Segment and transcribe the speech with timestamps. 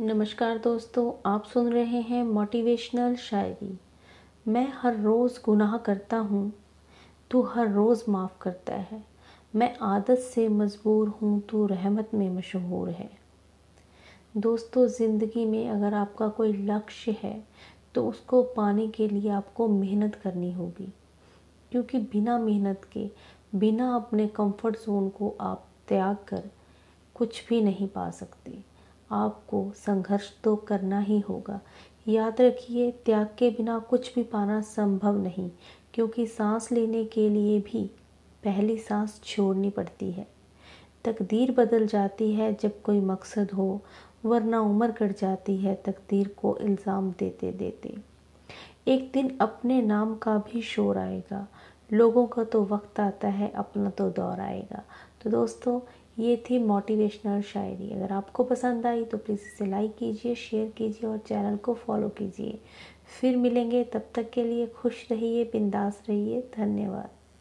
[0.00, 3.78] नमस्कार दोस्तों, आप सुन रहे हैं मोटिवेशनल शायरी।
[4.48, 6.52] मैं हर रोज़ गुनाह करता हूँ,
[7.30, 9.02] तू हर रोज़ माफ़ करता है।
[9.54, 13.10] मैं आदत से मजबूर हूँ, तू रहमत में मशहूर है।
[14.36, 17.42] दोस्तों, ज़िंदगी में अगर आपका कोई लक्ष्य है
[17.94, 20.92] तो उसको पाने के लिए आपको मेहनत करनी होगी।
[21.72, 23.10] क्योंकि बिना मेहनत के,
[23.54, 26.50] बिना अपने कंफर्ट जोन को आप त्याग कर
[27.14, 28.58] कुछ भी नहीं पा सकते।
[29.10, 31.60] आपको संघर्ष तो करना ही होगा।
[32.06, 35.50] याद रखिए, त्याग के बिना कुछ भी पाना संभव नहीं,
[35.94, 37.84] क्योंकि सांस लेने के लिए भी
[38.42, 40.26] पहली सांस छोड़नी पड़ती है।
[41.04, 43.80] तकदीर बदल जाती है जब कोई मकसद हो,
[44.24, 47.96] वरना उम्र कट जाती है तकदीर को इल्ज़ाम देते देते
[48.88, 51.46] एक दिन अपने नाम का भी शोर आएगा
[51.92, 54.84] लोगों का तो वक्त आता है, अपना तो दौर आएगा।
[55.22, 55.80] तो दोस्तों,
[56.18, 61.10] ये थी मोटिवेशनल शायरी। अगर आपको पसंद आई तो प्लीज़ इसे लाइक कीजिए शेयर कीजिए
[61.10, 62.60] और चैनल को फॉलो कीजिए।
[63.20, 67.10] फिर मिलेंगे, तब तक के लिए खुश रहिए, बिंदास रहिए। धन्यवाद।